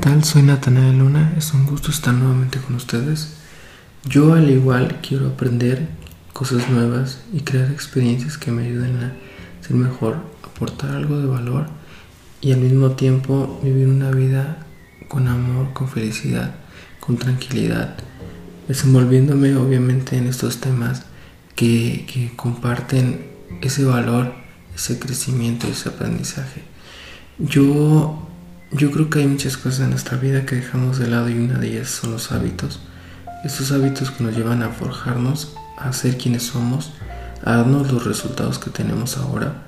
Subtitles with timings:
[0.00, 0.22] tal?
[0.22, 3.34] Soy Natanael Luna, es un gusto estar nuevamente con ustedes.
[4.04, 5.88] Yo al igual quiero aprender
[6.32, 9.12] cosas nuevas y crear experiencias que me ayuden a
[9.66, 11.66] ser mejor, aportar algo de valor
[12.40, 14.66] y al mismo tiempo vivir una vida
[15.08, 16.54] con amor, con felicidad,
[17.00, 17.96] con tranquilidad,
[18.68, 21.06] desenvolviéndome obviamente en estos temas
[21.56, 23.26] que, que comparten
[23.62, 24.32] ese valor,
[24.76, 26.62] ese crecimiento, ese aprendizaje.
[27.38, 28.27] Yo
[28.70, 31.58] yo creo que hay muchas cosas en nuestra vida que dejamos de lado y una
[31.58, 32.80] de ellas son los hábitos.
[33.44, 36.92] Estos hábitos que nos llevan a forjarnos, a ser quienes somos,
[37.44, 39.62] a darnos los resultados que tenemos ahora.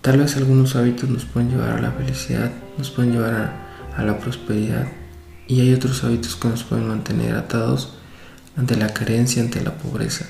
[0.00, 3.34] Tal vez algunos hábitos nos pueden llevar a la felicidad, nos pueden llevar
[3.96, 4.86] a, la prosperidad
[5.46, 7.92] y hay otros hábitos que nos pueden mantener atados
[8.56, 10.24] ante la carencia, ante la pobreza.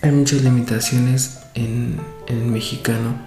[0.00, 3.18] Hay muchas limitaciones en, el mexicano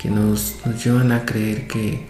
[0.00, 2.08] que nos llevan a creer que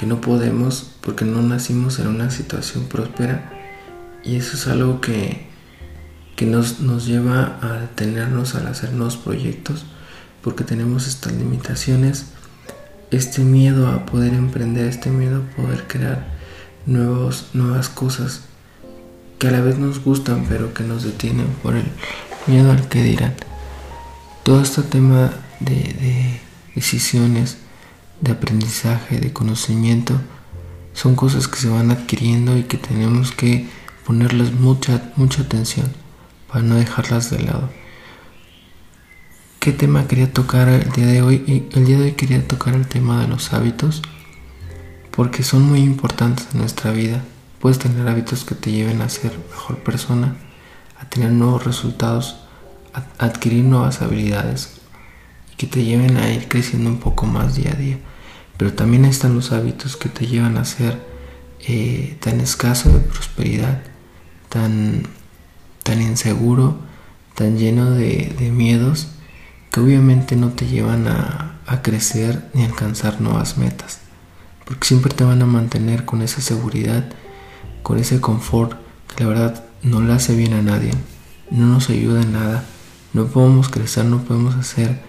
[0.00, 3.52] que no podemos porque no nacimos en una situación próspera
[4.24, 5.46] y eso es algo que,
[6.36, 9.84] que nos, nos lleva a detenernos al hacer nuevos proyectos
[10.40, 12.28] porque tenemos estas limitaciones,
[13.10, 16.28] este miedo a poder emprender, este miedo a poder crear
[16.86, 18.44] nuevos, nuevas cosas
[19.38, 21.84] que a la vez nos gustan pero que nos detienen por el
[22.46, 23.34] miedo al que dirán.
[24.44, 25.30] Todo este tema
[25.60, 26.40] de, de
[26.74, 27.58] decisiones,
[28.20, 30.20] de aprendizaje, de conocimiento,
[30.92, 33.68] son cosas que se van adquiriendo y que tenemos que
[34.04, 35.86] ponerles mucha, mucha atención
[36.48, 37.70] para no dejarlas de lado.
[39.58, 41.68] ¿Qué tema quería tocar el día de hoy?
[41.72, 44.02] El día de hoy quería tocar el tema de los hábitos
[45.10, 47.22] porque son muy importantes en nuestra vida.
[47.60, 50.36] Puedes tener hábitos que te lleven a ser mejor persona,
[50.98, 52.36] a tener nuevos resultados,
[52.94, 54.80] a adquirir nuevas habilidades
[55.52, 57.98] y que te lleven a ir creciendo un poco más día a día
[58.60, 60.98] pero también están los hábitos que te llevan a ser
[61.66, 63.80] eh, tan escaso de prosperidad,
[64.50, 65.04] tan,
[65.82, 66.76] tan inseguro,
[67.34, 69.12] tan lleno de, miedos,
[69.70, 74.00] que obviamente no te llevan a, a crecer ni alcanzar nuevas metas,
[74.66, 77.06] porque siempre te van a mantener con esa seguridad,
[77.82, 78.74] con ese confort
[79.08, 80.90] que la verdad no le hace bien a nadie,
[81.50, 82.66] no nos ayuda en nada,
[83.14, 85.00] no podemos crecer, no podemos hacer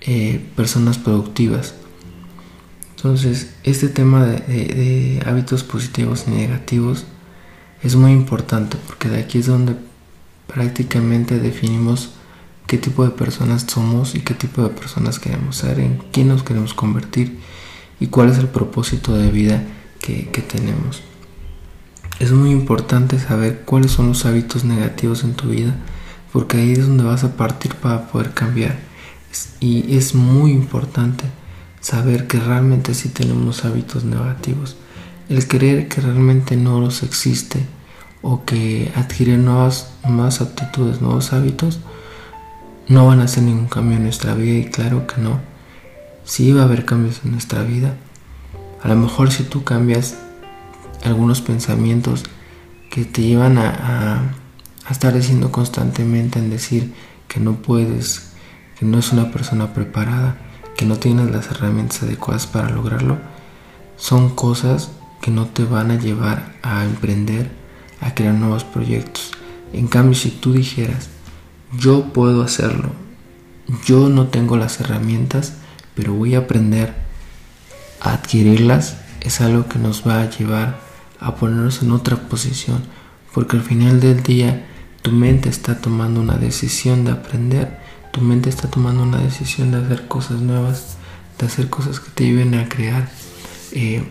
[0.00, 1.76] eh, personas productivas.
[2.96, 7.04] Entonces, este tema de, hábitos positivos y negativos
[7.82, 9.76] es muy importante porque de aquí es donde
[10.46, 12.12] prácticamente definimos
[12.66, 16.42] qué tipo de personas somos y qué tipo de personas queremos ser, en quién nos
[16.42, 17.38] queremos convertir
[18.00, 19.62] y cuál es el propósito de vida
[20.00, 21.02] que, tenemos.
[22.18, 25.74] Es muy importante saber cuáles son los hábitos negativos en tu vida
[26.32, 28.78] porque ahí es donde vas a partir para poder cambiar.
[29.60, 31.24] Y es muy importante
[31.86, 34.76] saber que realmente sí tenemos hábitos negativos,
[35.28, 37.64] el creer que realmente no los existe
[38.22, 41.78] o que adquirir nuevas, nuevas aptitudes, nuevos hábitos,
[42.88, 45.38] no van a hacer ningún cambio en nuestra vida y claro que no.
[46.24, 47.94] Sí va a haber cambios en nuestra vida.
[48.82, 50.16] A lo mejor si tú cambias
[51.04, 52.24] algunos pensamientos
[52.90, 54.32] que te llevan a,
[54.84, 56.92] a estar diciendo constantemente en decir
[57.28, 58.32] que no puedes,
[58.76, 60.45] que no es una persona preparada,
[60.76, 63.18] que no tienes las herramientas adecuadas para lograrlo,
[63.96, 67.50] son cosas que no te van a llevar a emprender,
[68.00, 69.32] a crear nuevos proyectos.
[69.72, 71.08] En cambio, si tú dijeras,
[71.78, 72.90] yo puedo hacerlo,
[73.84, 75.54] yo no tengo las herramientas,
[75.94, 76.94] pero voy a aprender
[78.00, 80.78] a adquirirlas, es algo que nos va a llevar
[81.18, 82.82] a ponernos en otra posición,
[83.32, 84.66] porque al final del día
[85.02, 87.78] tu mente está tomando una decisión de aprender
[88.16, 90.96] tu mente está tomando una decisión de hacer cosas nuevas,
[91.38, 93.10] de hacer cosas que te lleven a crear
[93.72, 94.02] eh,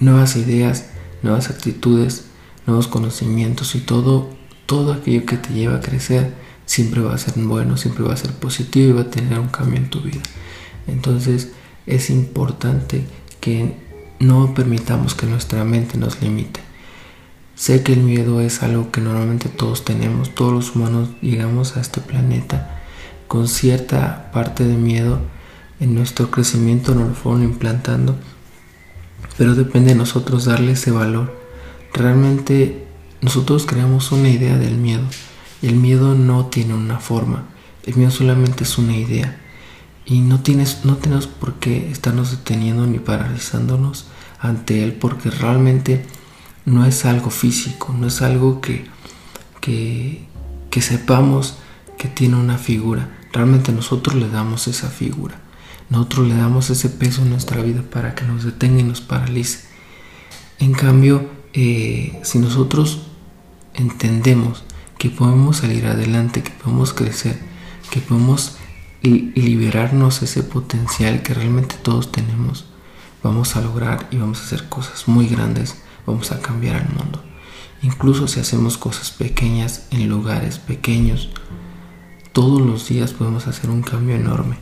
[0.00, 0.86] nuevas ideas,
[1.22, 2.24] nuevas actitudes,
[2.66, 4.30] nuevos conocimientos y todo,
[4.64, 6.32] todo aquello que te lleva a crecer
[6.64, 9.48] siempre va a ser bueno, siempre va a ser positivo y va a tener un
[9.48, 10.22] cambio en tu vida.
[10.86, 11.52] Entonces
[11.84, 13.04] es importante
[13.38, 13.76] que
[14.18, 16.60] no permitamos que nuestra mente nos limite.
[17.54, 21.82] Sé que el miedo es algo que normalmente todos tenemos, todos los humanos llegamos a
[21.82, 22.78] este planeta
[23.32, 25.18] con cierta parte de miedo
[25.80, 28.14] en nuestro crecimiento nos lo fueron implantando,
[29.38, 31.34] pero depende de nosotros darle ese valor.
[31.94, 32.86] Realmente
[33.22, 35.04] nosotros creamos una idea del miedo.
[35.62, 37.46] El miedo no tiene una forma,
[37.84, 39.40] el miedo solamente es una idea.
[40.04, 44.08] Y no, tienes, no tenemos por qué estarnos deteniendo ni paralizándonos
[44.40, 46.04] ante él, porque realmente
[46.66, 48.84] no es algo físico, no es algo que,
[49.62, 50.26] que,
[50.68, 51.56] que sepamos
[51.96, 53.21] que tiene una figura.
[53.32, 55.40] Realmente nosotros le damos esa figura.
[55.88, 59.60] Nosotros le damos ese peso en nuestra vida para que nos detenga y nos paralice.
[60.58, 63.02] En cambio, eh, si nosotros
[63.74, 64.64] entendemos
[64.98, 67.38] que podemos salir adelante, que podemos crecer,
[67.90, 68.56] que podemos
[69.02, 72.66] liberarnos ese potencial que realmente todos tenemos,
[73.22, 77.22] vamos a lograr y vamos a hacer cosas muy grandes, vamos a cambiar el mundo.
[77.82, 81.30] Incluso si hacemos cosas pequeñas en lugares pequeños,
[82.32, 84.56] todos los días podemos hacer un cambio enorme.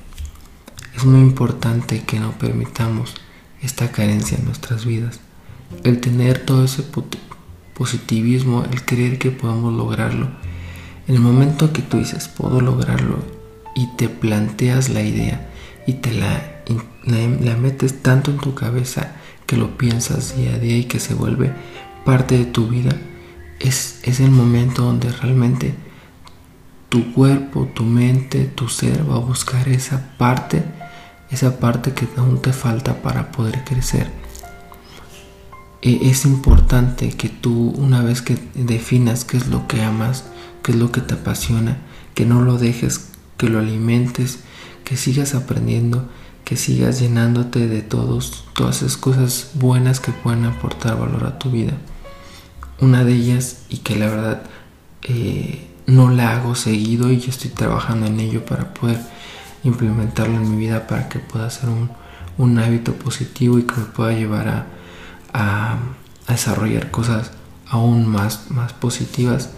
[0.96, 3.14] Es muy importante que no permitamos
[3.62, 5.20] esta carencia en nuestras vidas.
[5.84, 6.84] El tener todo ese
[7.74, 10.28] positivismo, el creer que podemos lograrlo.
[11.06, 13.18] En el momento que tú dices, puedo lograrlo,
[13.74, 15.48] y te planteas la idea
[15.86, 16.62] y te la,
[17.04, 19.12] la, metes tanto en tu cabeza
[19.46, 21.52] que lo piensas día a día y que se vuelve
[22.04, 22.96] parte de tu vida,
[23.58, 25.74] es, es el momento donde realmente
[26.90, 30.64] tu cuerpo, tu mente, tu ser va a buscar esa parte,
[31.30, 34.10] esa parte que aún te falta para poder crecer.
[35.82, 40.24] E, es importante que tú, una vez que definas qué es lo que amas,
[40.62, 41.78] qué es lo que te apasiona,
[42.14, 43.08] que no lo dejes,
[43.38, 44.40] que lo alimentes,
[44.84, 46.08] que sigas aprendiendo,
[46.44, 51.52] que sigas llenándote de todos, todas esas cosas buenas que pueden aportar valor a tu
[51.52, 51.74] vida.
[52.80, 54.42] Una de ellas, y que la verdad
[55.04, 59.00] eh, no la hago seguido y yo estoy trabajando en ello para poder
[59.64, 61.90] implementarlo en mi vida para que pueda ser un,
[62.38, 64.66] un hábito positivo y que me pueda llevar a,
[65.32, 65.78] a,
[66.28, 67.32] desarrollar cosas
[67.68, 69.50] aún más, más positivas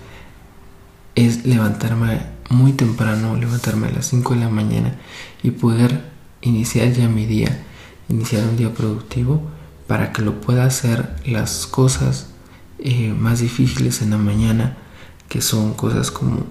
[1.15, 4.97] es levantarme muy temprano, levantarme a las 5 de la mañana
[5.43, 6.03] y poder
[6.41, 7.63] iniciar ya mi día,
[8.09, 9.43] iniciar un día productivo
[9.87, 12.31] para que lo pueda hacer las cosas
[12.79, 14.79] eh, más difíciles en la mañana,
[15.29, 16.47] que son cosas como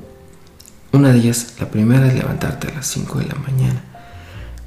[0.94, 3.81] una de ellas, la primera es levantarte a las 5 de la mañana.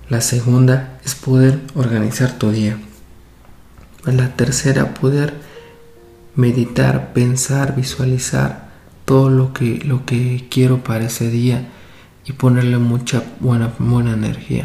[0.08, 2.78] La segunda es poder organizar tu día.
[4.06, 5.34] La tercera, poder
[6.34, 8.68] meditar, pensar, visualizar
[9.04, 11.68] todo lo que, lo que quiero para ese día
[12.24, 14.64] y ponerle mucha buena, buena energía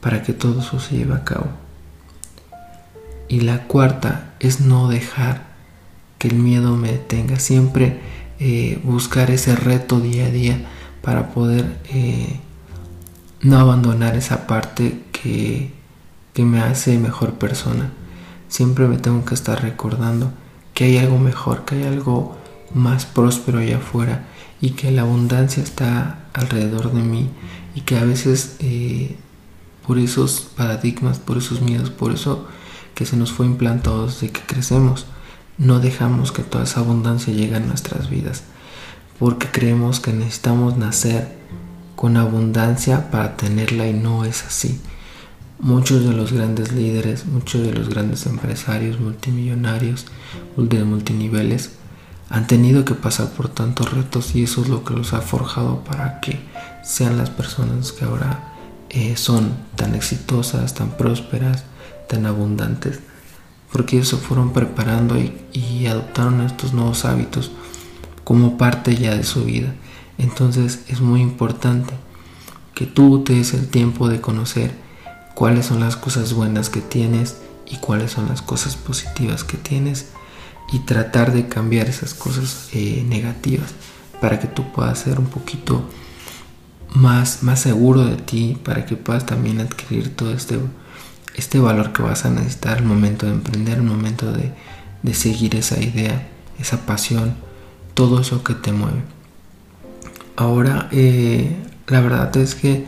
[0.00, 1.48] para que todo eso se lleve a cabo.
[3.28, 5.54] Y la cuarta es no dejar
[6.18, 8.00] que el miedo me detenga, siempre
[8.46, 10.66] eh, buscar ese reto día a día
[11.00, 12.40] para poder eh,
[13.40, 15.72] no abandonar esa parte que,
[16.34, 17.90] que me hace mejor persona.
[18.48, 20.30] Siempre me tengo que estar recordando
[20.74, 22.36] que hay algo mejor, que hay algo
[22.74, 24.26] más próspero allá afuera
[24.60, 27.30] y que la abundancia está alrededor de mí
[27.74, 29.16] y que a veces eh,
[29.86, 32.46] por esos paradigmas, por esos miedos, por eso
[32.94, 35.06] que se nos fue implantado desde que crecemos,
[35.58, 38.44] no dejamos que toda esa abundancia llegue a nuestras vidas
[39.18, 41.28] porque creemos que necesitamos nacer
[41.96, 44.80] con abundancia para tenerla y no es así.
[45.60, 50.06] Muchos de los grandes líderes, muchos de los grandes empresarios multimillonarios
[50.56, 51.70] de multiniveles
[52.28, 55.84] han tenido que pasar por tantos retos y eso es lo que los ha forjado
[55.84, 56.40] para que
[56.82, 58.52] sean las personas que ahora
[58.90, 61.64] eh, son tan exitosas, tan prósperas,
[62.08, 63.00] tan abundantes,
[63.74, 67.50] porque ellos se fueron preparando y, adoptaron estos nuevos hábitos
[68.22, 69.74] como parte ya de su vida.
[70.16, 71.92] Entonces es muy importante
[72.72, 74.70] que tú te des el tiempo de conocer
[75.34, 80.10] cuáles son las cosas buenas que tienes y cuáles son las cosas positivas que tienes
[80.72, 83.74] y tratar de cambiar esas cosas eh, negativas
[84.20, 85.82] para que tú puedas ser un poquito
[86.94, 90.60] más, más seguro de ti, para que puedas también adquirir todo este,
[91.34, 94.52] este valor que vas a necesitar al momento de emprender, al momento de,
[95.02, 97.34] de seguir esa idea, esa pasión,
[97.94, 99.02] todo eso que te mueve.
[100.36, 102.84] Ahora, eh, la verdad es que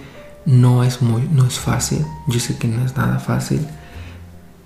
[0.47, 2.05] no es muy, no es fácil.
[2.29, 3.67] Yo sé que no es nada fácil.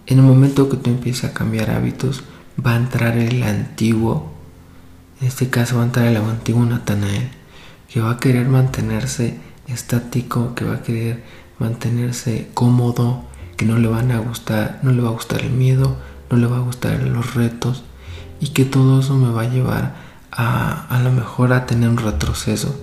[0.06, 2.22] En el momento que tú empieces a cambiar hábitos,
[2.64, 4.32] va a entrar el antiguo,
[5.20, 7.30] en este caso va a entrar el antiguo Natanael,
[7.88, 11.22] que va a querer mantenerse estático, que va a querer
[11.58, 13.24] mantenerse cómodo,
[13.60, 15.94] que no le van a gustar, no le va a gustar el miedo,
[16.30, 17.82] no le va a gustar los retos
[18.40, 19.96] y que todo eso me va a llevar
[20.32, 22.74] a a lo mejor a tener un retroceso,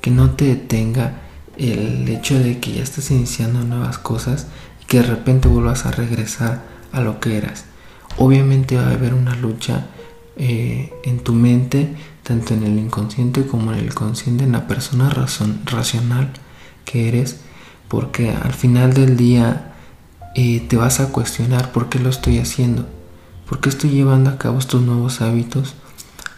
[0.00, 1.20] que no te detenga
[1.56, 4.48] el hecho de que ya estás iniciando nuevas cosas
[4.82, 7.66] y que de repente vuelvas a regresar a lo que eras.
[8.16, 9.86] Obviamente va a haber una lucha
[10.36, 11.94] eh, en tu mente,
[12.24, 16.32] tanto en el inconsciente como en el consciente, en la persona razón, racional
[16.84, 17.38] que eres,
[17.86, 19.68] porque al final del día
[20.38, 22.86] eh, te vas a cuestionar por qué lo estoy haciendo,
[23.48, 25.74] por qué estoy llevando a cabo estos nuevos hábitos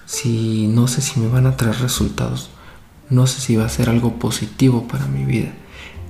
[0.07, 2.51] si no sé si me van a traer resultados
[3.11, 5.53] no sé si va a ser algo positivo para mi vida.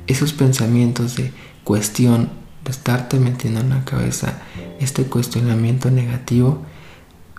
[0.06, 1.32] Esos pensamientos de
[1.64, 2.28] cuestión,
[2.64, 4.34] de estarte metiendo en la cabeza
[4.78, 6.62] este cuestionamiento negativo,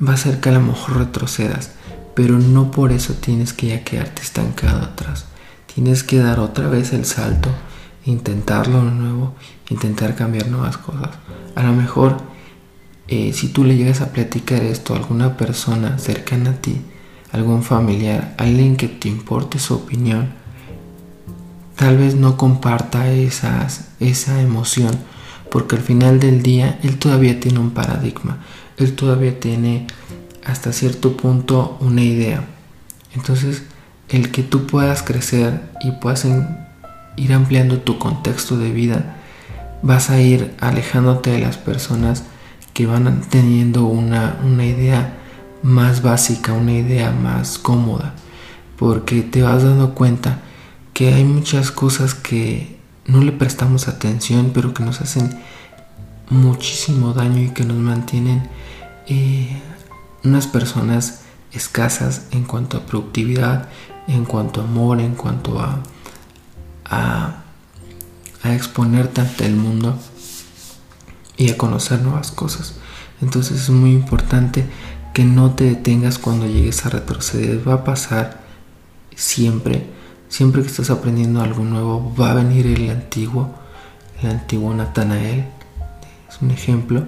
[0.06, 1.72] va a ser que a lo mejor retrocedas,
[2.16, 5.26] pero no por eso tienes que ya quedarte estancado atrás.
[5.74, 7.50] Tienes que dar otra vez el salto,
[8.06, 9.34] intentarlo de nuevo,
[9.70, 11.10] intentar cambiar nuevas cosas.
[11.56, 12.18] A lo mejor,
[13.08, 16.82] eh, si tú le llegas a platicar esto a alguna persona cercana a ti,
[17.32, 20.30] algún familiar, alguien que te importe su opinión,
[21.76, 24.92] tal vez no comparta esas, esa emoción,
[25.50, 28.38] porque al final del día él todavía tiene un paradigma,
[28.78, 29.88] él todavía tiene
[30.46, 32.46] hasta cierto punto una idea.
[33.14, 33.64] Entonces,
[34.10, 36.26] el que tú puedas crecer y puedas
[37.16, 39.18] ir ampliando tu contexto de vida,
[39.82, 42.24] vas a ir alejándote de las personas
[42.74, 45.18] que van teniendo una, una idea
[45.64, 48.14] más básica, una idea más cómoda,
[48.78, 50.40] porque te vas dando cuenta
[50.94, 55.40] que hay muchas cosas que no le prestamos atención, pero que nos hacen
[56.30, 58.44] muchísimo daño y que nos mantienen
[59.08, 59.62] eh,
[60.24, 63.70] unas personas escasas en cuanto a productividad,
[64.08, 65.80] en cuanto a amor, en cuanto a,
[66.92, 67.38] a,
[68.44, 69.98] exponerte ante el mundo
[71.38, 72.76] y a conocer nuevas cosas.
[73.22, 74.66] Entonces es muy importante
[75.14, 77.68] que no te detengas cuando llegues a retroceder.
[77.68, 78.42] Va a pasar
[79.16, 79.86] siempre.
[80.28, 83.54] Siempre que estás aprendiendo algo nuevo, va a venir el antiguo,
[84.22, 85.46] el antiguo Natanael.
[86.30, 87.04] Es un ejemplo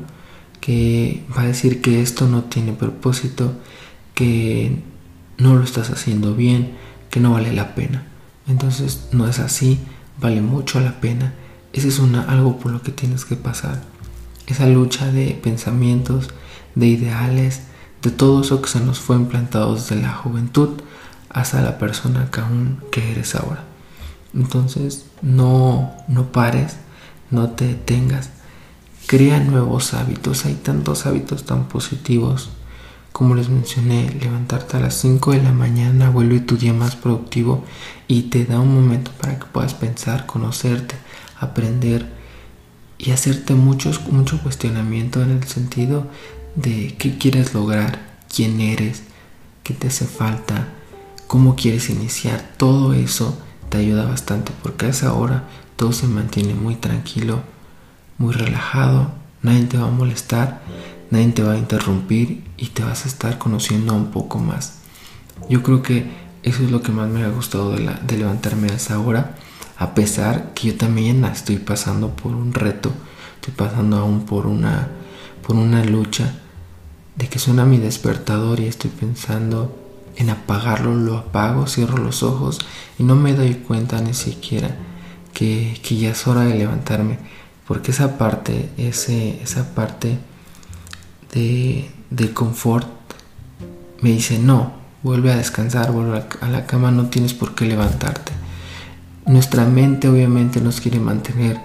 [0.60, 3.54] que va a decir que esto no tiene propósito,
[4.14, 4.82] que
[5.38, 6.74] no lo estás haciendo bien,
[7.10, 8.13] que no vale la pena.
[8.48, 9.80] Entonces no es así,
[10.20, 11.34] vale mucho la pena.
[11.72, 13.82] Ese es una, algo por lo que tienes que pasar.
[14.48, 16.30] Esa lucha de pensamientos,
[16.76, 17.62] de ideales,
[18.02, 20.82] de todo eso que se nos fue implantado desde la juventud
[21.30, 23.64] hasta la persona que aún que eres ahora.
[24.34, 26.78] Entonces, no, no pares,
[27.32, 28.30] no te detengas,
[29.08, 30.46] crea nuevos hábitos.
[30.46, 32.50] Hay tantos hábitos tan positivos.
[33.14, 37.64] Como les mencioné, levantarte a las 5 de la mañana vuelve tu día más productivo
[38.08, 40.96] y te da un momento para que puedas pensar, conocerte,
[41.40, 42.12] aprender
[42.98, 46.08] y hacerte muchos, mucho cuestionamiento en el sentido
[46.56, 49.04] de qué quieres lograr, quién eres,
[49.62, 50.70] qué te hace falta,
[51.28, 52.44] cómo quieres iniciar.
[52.58, 53.38] Todo eso
[53.70, 55.44] te ayuda bastante porque a esa hora
[55.76, 57.44] todo se mantiene muy tranquilo,
[58.18, 59.12] muy relajado,
[59.44, 60.64] nadie te va a molestar,
[61.12, 64.80] nadie te va a interrumpir y te vas a estar conociendo un poco más.
[65.50, 66.10] Yo creo que
[66.44, 69.36] eso es lo que más me ha gustado de, levantarme a esa hora,
[69.78, 72.92] a pesar que yo también estoy pasando por un reto,
[73.36, 74.90] estoy pasando aún por una,
[75.46, 76.34] por una lucha
[77.16, 79.78] de que suena mi despertador y estoy pensando
[80.16, 82.60] en apagarlo, lo apago, cierro los ojos
[83.00, 84.76] y no me doy cuenta ni siquiera
[85.34, 87.20] que, ya es hora de levantarme.
[87.68, 90.18] Porque esa parte, ese, esa parte
[91.34, 92.88] de, confort
[94.02, 98.32] me dice, no, vuelve a descansar, vuelve a la cama, no tienes por qué levantarte.
[99.26, 101.60] Nuestra mente obviamente nos quiere mantener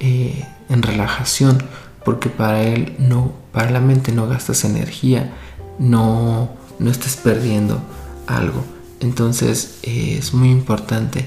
[0.00, 1.62] eh, en relajación,
[2.04, 5.32] porque para él no, para la mente no gastas energía,
[5.78, 7.80] no, no estés perdiendo
[8.26, 8.64] algo.
[9.00, 11.26] Entonces eh, es muy importante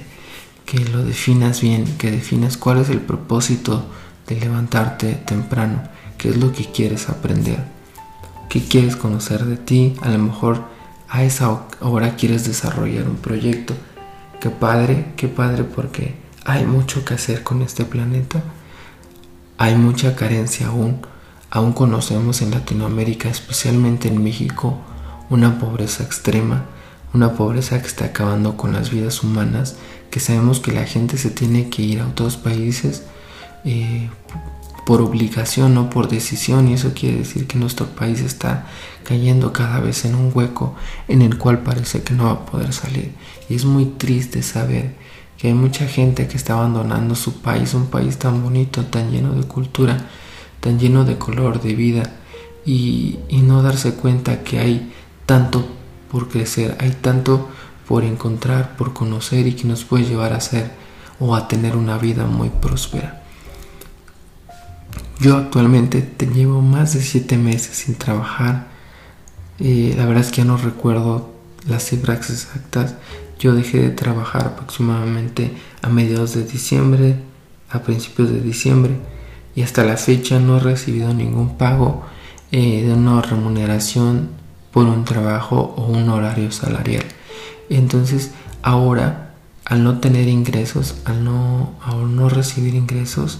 [0.65, 3.85] que lo definas bien, que definas cuál es el propósito
[4.27, 5.81] de levantarte temprano,
[6.17, 7.63] qué es lo que quieres aprender,
[8.49, 10.63] qué quieres conocer de ti, a lo mejor
[11.07, 13.73] a esa hora quieres desarrollar un proyecto.
[14.41, 16.15] Qué padre, qué padre porque
[16.45, 18.41] hay mucho que hacer con este planeta
[19.59, 21.01] hay mucha carencia aún.
[21.51, 24.77] Aún conocemos en Latinoamérica, especialmente en México,
[25.29, 26.63] una pobreza extrema,
[27.13, 29.75] una pobreza que está acabando con las vidas humanas,
[30.11, 33.03] que sabemos que la gente se tiene que ir a otros países
[33.65, 34.09] eh,
[34.89, 38.65] por obligación, no por decisión, y eso quiere decir que nuestro país está
[39.03, 40.73] cayendo cada vez en un hueco
[41.07, 43.11] en el cual parece que no va a poder salir.
[43.49, 44.95] Y es muy triste saber
[45.37, 49.33] que hay mucha gente que está abandonando su país, un país tan bonito, tan lleno
[49.35, 50.09] de cultura,
[50.59, 52.11] tan lleno de color, de vida,
[52.65, 54.91] y, no darse cuenta que hay
[55.27, 55.67] tanto
[56.11, 57.47] por crecer, hay tanto
[57.87, 60.71] por encontrar, por conocer y que nos puede llevar a ser
[61.19, 63.19] o a tener una vida muy próspera.
[65.19, 68.67] Yo actualmente te llevo más de siete meses sin trabajar.
[69.59, 71.29] Eh, la verdad es que ya no recuerdo
[71.67, 72.95] las cifras exactas,
[73.39, 75.51] yo dejé de trabajar aproximadamente
[75.81, 77.15] a mediados de diciembre,
[77.69, 78.97] a principios de diciembre,
[79.55, 82.03] y hasta la fecha no he recibido ningún pago
[82.51, 84.29] eh, de una remuneración
[84.71, 87.05] por un trabajo o un horario salarial.
[87.69, 91.75] Entonces, ahora, al no tener ingresos, al no,
[92.07, 93.39] no recibir ingresos,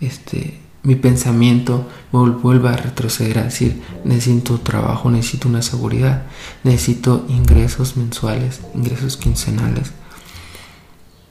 [0.00, 6.26] este, mi pensamiento vuelva a retroceder a decir, necesito trabajo, necesito una seguridad,
[6.62, 9.90] necesito ingresos mensuales, ingresos quincenales.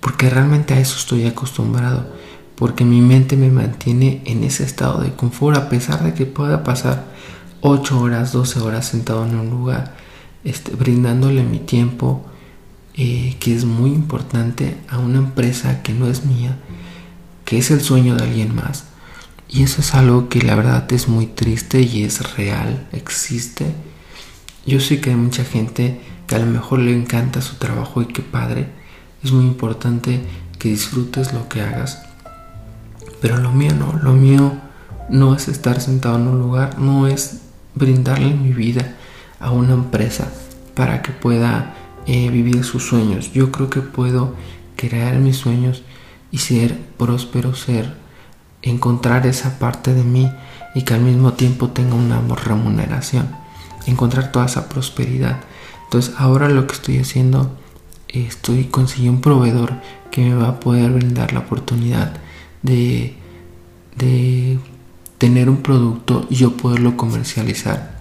[0.01, 2.05] Porque realmente a eso estoy acostumbrado,
[2.55, 6.65] porque mi mente me mantiene en ese estado de confort a pesar de que pueda
[6.65, 7.05] pasar
[7.62, 9.95] 8 horas, 12 horas sentado en un lugar,
[10.43, 12.25] este, brindándole mi tiempo,
[12.95, 16.57] eh, que es muy importante a una empresa que no es mía,
[17.45, 18.94] que es el sueño de alguien más
[19.49, 23.67] y eso es algo que la verdad es muy triste y es real, existe.
[24.65, 28.07] Yo sé que hay mucha gente que a lo mejor le encanta su trabajo y
[28.07, 28.67] que padre.
[29.23, 30.21] Es muy importante
[30.57, 32.01] que disfrutes lo que hagas.
[33.21, 34.53] Pero lo mío no, lo mío
[35.09, 37.41] no es estar sentado en un lugar, no es
[37.75, 38.95] brindarle mi vida
[39.39, 40.31] a una empresa
[40.73, 41.75] para que pueda
[42.07, 43.31] eh, vivir sus sueños.
[43.33, 44.35] Yo creo que puedo
[44.75, 45.83] crear mis sueños
[46.31, 48.04] y ser próspero, ser
[48.65, 50.31] encontrar esa parte de mí
[50.74, 53.29] y que al mismo tiempo tenga una remuneración,
[53.86, 55.39] encontrar toda esa prosperidad.
[55.86, 57.55] Entonces ahora lo que estoy haciendo,
[58.10, 59.74] estoy consiguiendo un proveedor
[60.12, 62.13] que me va a poder brindar la oportunidad
[62.62, 63.15] de,
[63.95, 64.60] de
[65.17, 67.95] tener un producto y yo poderlo comercializar.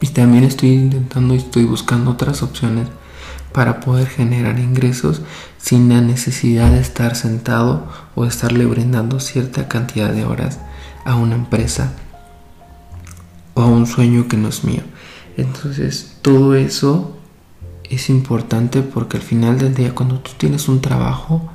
[0.00, 2.88] Y también estoy intentando y estoy buscando otras opciones
[3.52, 5.22] para poder generar ingresos
[5.56, 10.58] sin la necesidad de estar sentado o estarle brindando cierta cantidad de horas
[11.04, 11.92] a una empresa
[13.54, 14.82] o a un sueño que no es mío.
[15.36, 17.16] Entonces todo eso
[17.84, 21.48] es importante porque al final del día cuando tú tienes un trabajo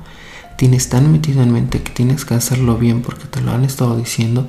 [0.56, 3.96] tienes tan metido en mente que tienes que hacerlo bien porque te lo han estado
[3.96, 4.48] diciendo,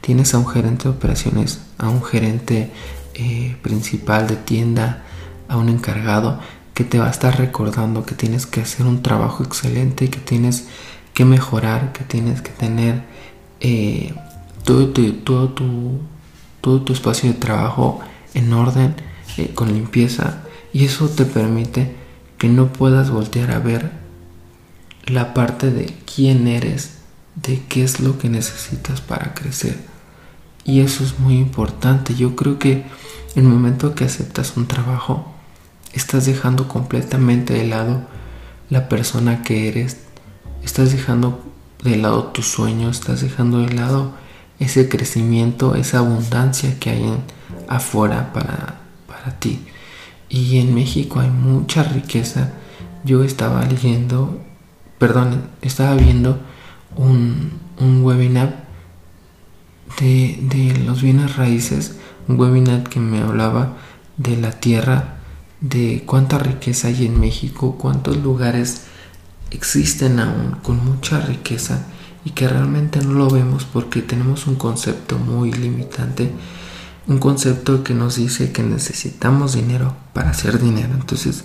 [0.00, 2.70] tienes a un gerente de operaciones, a un gerente
[3.14, 5.02] eh, principal de tienda,
[5.48, 6.38] a un encargado
[6.74, 10.68] que te va a estar recordando que tienes que hacer un trabajo excelente, que tienes
[11.18, 13.02] que mejorar, que tienes que tener
[13.58, 14.14] eh,
[14.62, 15.98] todo, tu, todo, tu,
[16.60, 17.98] todo tu espacio de trabajo
[18.34, 18.94] en orden,
[19.36, 21.96] eh, con limpieza, y eso te permite
[22.38, 23.90] que no puedas voltear a ver
[25.06, 26.98] la parte de quién eres,
[27.34, 29.76] de qué es lo que necesitas para crecer.
[30.62, 32.14] Y eso es muy importante.
[32.14, 32.84] Yo creo que
[33.34, 35.26] el momento que aceptas un trabajo,
[35.92, 38.06] estás dejando completamente de lado
[38.70, 39.96] la persona que eres,
[40.62, 41.42] estás dejando
[41.82, 44.12] de lado tus sueños, estás dejando de lado
[44.58, 47.22] ese crecimiento, esa abundancia que hay en,
[47.68, 49.64] afuera para, para ti.
[50.28, 52.52] Y en México hay mucha riqueza.
[53.04, 54.40] Yo estaba leyendo,
[54.98, 56.40] perdón, estaba viendo
[56.96, 58.66] un, un webinar
[60.00, 63.76] de, de los bienes raíces, un webinar que me hablaba
[64.16, 65.14] de la tierra
[65.60, 68.87] de cuánta riqueza hay en México, cuántos lugares
[69.50, 71.86] existen aún con mucha riqueza
[72.24, 76.30] y que realmente no lo vemos porque tenemos un concepto muy limitante,
[77.06, 81.44] un concepto que nos dice que necesitamos dinero para hacer dinero, entonces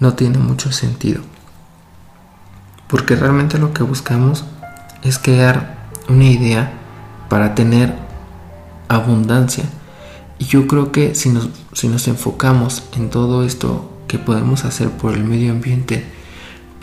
[0.00, 1.22] no tiene mucho sentido.
[2.88, 4.44] Porque realmente lo que buscamos
[5.02, 6.72] es crear una idea
[7.28, 7.94] para tener
[8.88, 9.64] abundancia
[10.38, 14.90] y yo creo que si nos, si nos enfocamos en todo esto que podemos hacer
[14.90, 16.15] por el medio ambiente,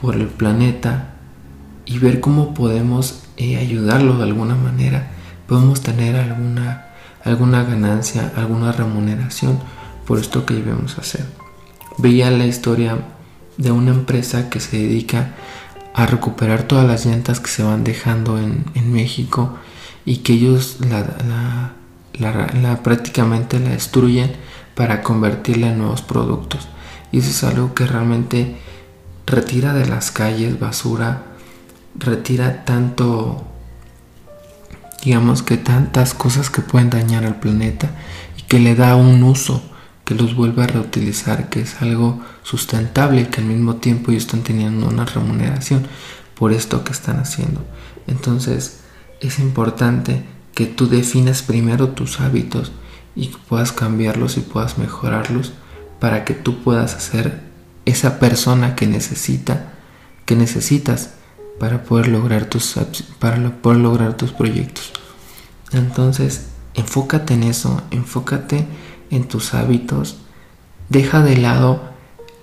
[0.03, 1.13] por el planeta,
[1.85, 5.11] y ver cómo podemos eh, ayudarlo de alguna manera,
[5.47, 6.87] podemos tener alguna,
[7.23, 9.59] alguna ganancia, alguna remuneración
[10.05, 11.25] por esto que debemos hacer.
[11.97, 12.97] Veía la historia
[13.57, 15.35] de una empresa que se dedica
[15.93, 19.57] a recuperar todas las llantas que se van dejando en, México
[20.05, 21.73] y que ellos la
[22.19, 24.31] la, prácticamente la destruyen
[24.75, 26.67] para convertirla en nuevos productos.
[27.11, 28.57] Y eso es algo que realmente
[29.25, 31.23] retira de las calles basura,
[31.95, 33.43] retira tanto,
[35.03, 37.91] digamos que tantas cosas que pueden dañar al planeta
[38.37, 39.63] y que le da un uso,
[40.05, 44.25] que los vuelve a reutilizar, que es algo sustentable y que al mismo tiempo ellos
[44.25, 45.87] están teniendo una remuneración
[46.35, 47.63] por esto que están haciendo.
[48.07, 48.81] Entonces
[49.21, 52.71] es importante que tú definas primero tus hábitos
[53.15, 55.53] y que puedas cambiarlos y puedas mejorarlos
[55.99, 57.52] para que tú puedas hacer
[57.85, 59.73] esa persona que necesita,
[60.25, 61.11] que necesitas
[61.59, 62.75] para poder lograr tus
[63.19, 64.91] para lograr tus proyectos.
[65.71, 68.65] Entonces, enfócate en eso, enfócate
[69.09, 70.17] en tus hábitos,
[70.89, 71.81] deja de lado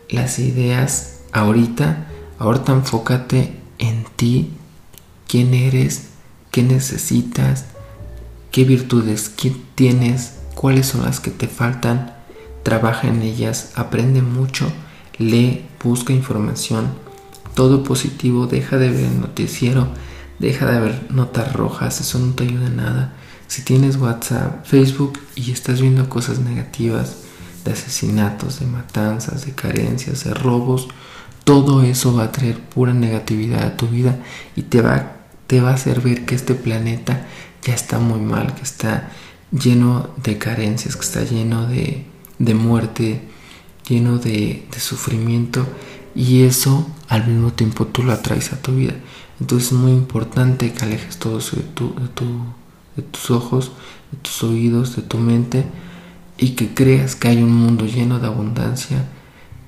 [0.08, 2.06] las ideas ahorita,
[2.38, 4.52] ahorita enfócate en ti,
[5.28, 6.08] quién eres,
[6.50, 7.66] qué necesitas,
[8.50, 9.32] qué virtudes
[9.74, 12.14] tienes, cuáles son las que te faltan,
[12.62, 14.70] trabaja en ellas, aprende mucho,
[15.20, 16.88] lee, busca información,
[17.54, 19.88] todo positivo, deja de ver el noticiero,
[20.38, 23.12] deja de haber notas rojas, eso no te ayuda nada.
[23.46, 27.18] Si tienes WhatsApp, Facebook y estás viendo cosas negativas,
[27.64, 30.88] de asesinatos, de matanzas, de carencias, de robos,
[31.44, 34.18] todo eso va a traer pura negatividad a tu vida
[34.56, 37.26] y te va, te va a hacer ver que este planeta
[37.62, 39.10] ya está muy mal, que está
[39.50, 42.06] lleno de carencias, que está lleno de,
[42.38, 43.28] de muerte,
[43.90, 45.66] lleno de, sufrimiento
[46.14, 48.94] y eso al mismo tiempo tú lo atraes a tu vida.
[49.40, 52.24] Entonces es muy importante que alejes todo eso de, tu, de, tu,
[52.96, 53.72] de tus ojos,
[54.12, 55.64] de tus oídos, de tu mente
[56.38, 59.04] y que creas que hay un mundo lleno de abundancia,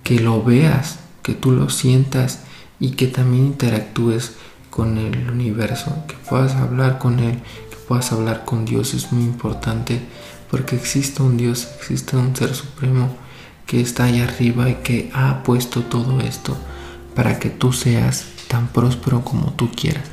[0.04, 2.40] que lo veas, que tú lo sientas
[2.80, 4.32] y que también interactúes
[4.70, 9.24] con el universo, que puedas hablar con él, que puedas hablar con Dios es muy
[9.24, 10.00] importante
[10.50, 13.21] porque existe un Dios, existe un ser supremo
[13.66, 16.56] que está ahí arriba y que ha puesto todo esto
[17.14, 20.04] para que tú seas tan próspero como tú quieras.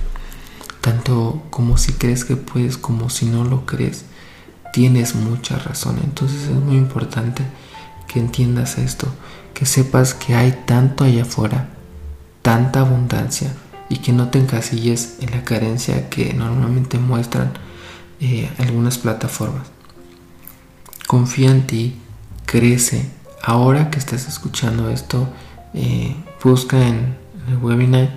[0.82, 4.06] Tanto como si crees que puedes como si no lo crees.
[4.72, 6.00] Tienes mucha razón.
[6.04, 7.44] Entonces es muy importante
[8.08, 9.08] que entiendas esto.
[9.54, 11.70] Que sepas que hay tanto allá afuera.
[12.42, 13.54] Tanta abundancia.
[13.90, 17.52] Y que no te encasilles en la carencia que normalmente muestran
[18.22, 19.68] eh, algunas plataformas.
[21.08, 21.96] Confía en ti.
[22.46, 23.19] Crece.
[23.42, 25.30] Ahora que estás escuchando esto,
[25.74, 27.16] eh, busca en
[27.48, 28.10] el webinar,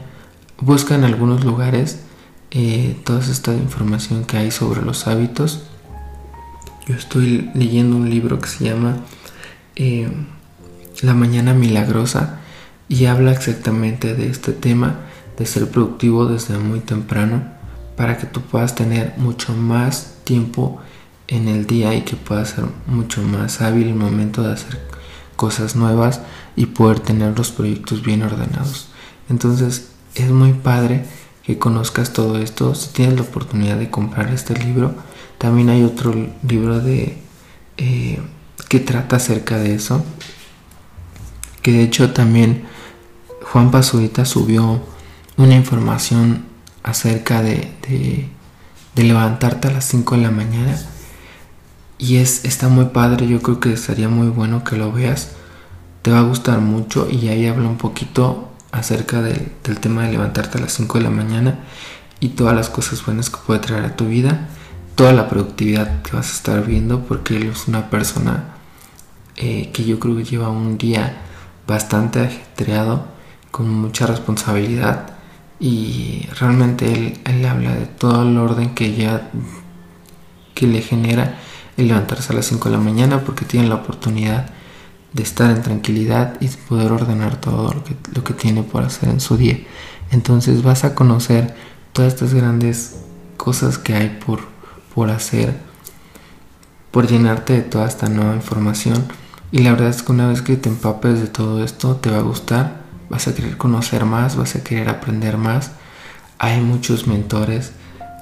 [0.61, 2.01] busca en algunos lugares
[2.51, 5.63] eh, toda esta información que hay sobre los hábitos.
[6.87, 8.97] Yo estoy leyendo un libro que se llama
[9.77, 10.11] eh,
[11.03, 12.41] La Mañana Milagrosa
[12.89, 14.97] y habla exactamente de este tema
[15.39, 17.45] de ser productivo desde muy temprano
[17.97, 20.81] para que tú puedas tener mucho más tiempo
[21.29, 24.81] en el día y que puedas ser mucho más hábil el momento de hacer
[25.43, 26.21] cosas nuevas
[26.55, 28.87] y poder tener los proyectos bien ordenados.
[29.29, 31.05] Entonces es muy padre
[31.43, 32.77] que conozcas todo esto.
[32.77, 34.95] Si tienes la oportunidad de comprar este libro,
[35.39, 36.15] también hay otro
[36.49, 37.19] libro de
[37.77, 38.21] eh,
[38.69, 40.05] que trata acerca de eso.
[41.61, 42.63] Que de hecho también
[43.51, 44.81] Juan Pazurita subió
[45.37, 46.45] una información
[46.85, 47.73] acerca de,
[48.95, 50.81] de, levantarte a las 5 de la mañana.
[52.03, 55.31] Y es, está muy padre, yo creo que sería muy bueno que lo veas.
[56.03, 60.59] Te va a gustar mucho y ahí habla un poquito acerca del tema de levantarte
[60.59, 61.61] a las 5 de la mañana
[62.19, 64.49] y todas las cosas buenas que puede traer a tu vida,
[64.97, 68.57] toda la productividad que vas a estar viendo, porque él es una persona
[69.37, 71.23] eh, que yo creo que lleva un día
[71.69, 73.07] bastante ajetreado,
[73.53, 75.07] con mucha responsabilidad
[75.61, 79.31] y realmente él, él habla de todo el orden que ya
[80.55, 81.39] que le genera
[81.83, 84.47] el levantarse a las 5 de la mañana porque tiene la oportunidad
[85.13, 89.11] de estar en tranquilidad y poder ordenar todo lo que, lo que tiene por hacer
[89.11, 89.59] en su día.
[90.11, 91.55] Entonces vas a conocer
[91.93, 93.01] todas estas grandes
[93.37, 94.41] cosas que hay por,
[94.95, 95.55] por hacer,
[96.91, 99.05] por llenarte de toda esta nueva información.
[99.51, 102.19] Y la verdad es que una vez que te empapes de todo esto, te va
[102.19, 105.73] a gustar, vas a querer conocer más, vas a querer aprender más.
[106.39, 107.73] Hay muchos mentores,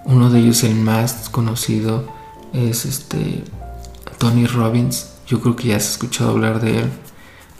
[0.04, 2.19] uno de ellos el más conocido
[2.52, 3.44] es este
[4.18, 6.90] Tony Robbins, yo creo que ya has escuchado hablar de él.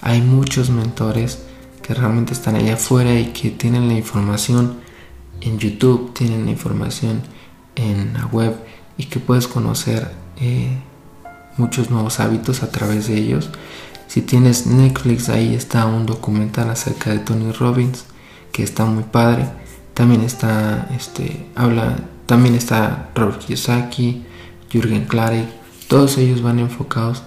[0.03, 1.41] Hay muchos mentores
[1.83, 4.79] que realmente están allá afuera y que tienen la información
[5.41, 7.23] en YouTube, tienen la información
[7.77, 8.57] en la web
[8.99, 10.77] y que puedes conocer eh,
[11.57, 13.51] muchos nuevos hábitos a través de ellos.
[14.07, 18.05] Si tienes Netflix, ahí está un documental acerca de Tony Robbins
[18.53, 19.47] que está muy padre.
[19.95, 24.25] También está, este, habla, también está Robert Kiyosaki,
[24.71, 25.49] Jürgen Klarik.
[25.89, 27.23] Todos ellos van enfocados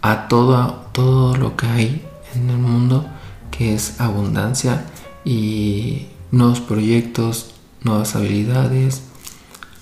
[0.00, 3.06] a todo, todo lo que hay en el mundo,
[3.50, 4.86] que es abundancia
[5.24, 9.02] y nuevos proyectos, nuevas habilidades,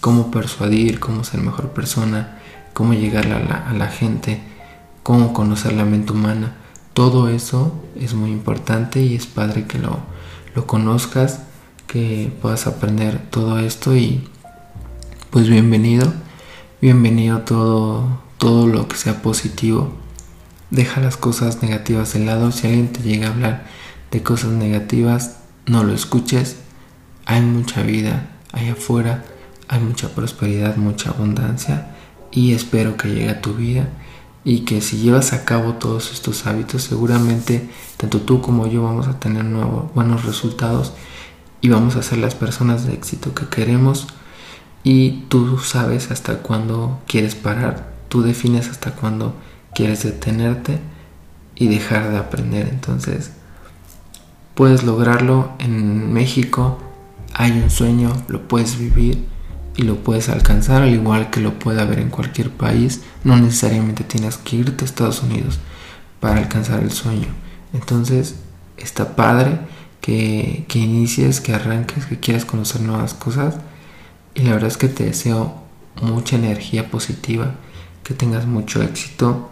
[0.01, 2.38] cómo persuadir, cómo ser mejor persona,
[2.73, 4.40] cómo llegar a la, a la gente,
[5.03, 6.57] cómo conocer la mente humana.
[6.92, 9.99] Todo eso es muy importante y es padre que lo,
[10.55, 11.40] lo conozcas,
[11.87, 14.29] que puedas aprender todo esto y
[15.31, 16.12] pues bienvenido,
[16.80, 19.92] bienvenido todo, todo lo que sea positivo
[20.70, 22.50] Deja las cosas negativas de lado.
[22.50, 23.66] Si alguien te llega a hablar
[24.10, 26.56] de cosas negativas, no lo escuches.
[27.24, 29.24] Hay mucha vida allá afuera,
[29.68, 31.94] hay mucha prosperidad, mucha abundancia
[32.32, 33.88] y espero que llegue a tu vida
[34.44, 39.08] y que si llevas a cabo todos estos hábitos seguramente tanto tú como yo vamos
[39.08, 40.92] a tener nuevos, buenos resultados
[41.60, 44.06] y vamos a ser las personas de éxito que queremos
[44.88, 49.35] y tú sabes hasta cuándo quieres parar, tú defines hasta cuándo
[49.75, 50.79] quieres detenerte
[51.57, 52.68] y dejar de aprender.
[52.68, 53.33] Entonces,
[54.55, 56.79] puedes lograrlo en México.
[57.35, 59.27] hay un sueño, lo puedes vivir
[59.75, 63.01] y lo puedes alcanzar al igual que lo puede haber en cualquier país.
[63.25, 65.59] No necesariamente tienes que irte a Estados Unidos
[66.20, 67.27] para alcanzar el sueño.
[67.72, 68.37] Entonces
[68.77, 69.59] está padre
[70.01, 73.57] que, que inicies, que arranques, que quieras conocer nuevas cosas.
[74.37, 75.55] Y la verdad es que te deseo
[76.01, 77.57] mucha energía positiva,
[78.05, 79.51] que tengas mucho éxito,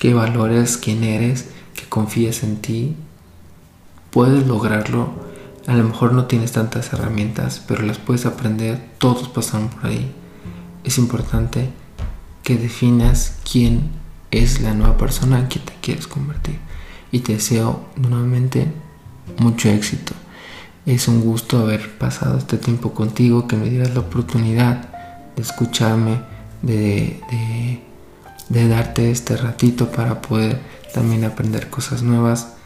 [0.00, 2.96] que valores quién eres, que confíes en ti.
[4.10, 5.26] Puedes lograrlo
[5.66, 10.14] a lo mejor no tienes tantas herramientas, pero las puedes aprender, todos pasan por ahí.
[10.84, 11.70] Es importante
[12.44, 13.90] que definas quién
[14.30, 16.58] es la nueva persona en que te quieres convertir.
[17.10, 18.72] Y te deseo nuevamente
[19.38, 20.12] mucho éxito.
[20.86, 24.88] Es un gusto haber pasado este tiempo contigo, que me dieras la oportunidad
[25.34, 26.20] de escucharme,
[26.62, 27.20] de,
[28.48, 30.60] de, darte este ratito para poder
[30.94, 32.56] también aprender cosas nuevas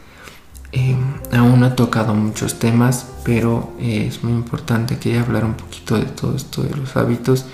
[0.73, 0.95] eh,
[1.33, 6.05] aún no he tocado muchos temas, pero es muy importante que hablar un poquito de
[6.05, 7.45] todo esto de los hábitos.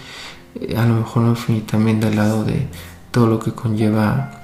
[0.55, 2.67] Eh, a lo mejor no fui también del lado de
[3.11, 4.43] todo lo que conlleva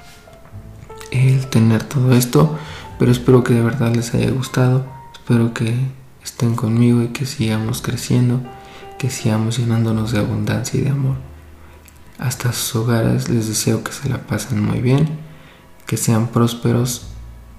[1.12, 2.58] el tener todo esto,
[2.98, 4.86] pero espero que de verdad les haya gustado.
[5.14, 5.76] Espero que
[6.24, 8.42] estén conmigo y que sigamos creciendo,
[8.98, 11.18] que sigamos llenándonos de abundancia y de amor.
[12.20, 15.20] Hasta sus hogares les deseo que se la pasen muy bien,
[15.86, 17.08] que sean prósperos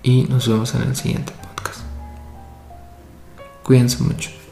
[0.03, 1.81] y nos vemos en el siguiente podcast.
[3.62, 4.43] Cuídense mucho.